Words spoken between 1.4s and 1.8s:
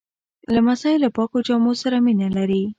جامو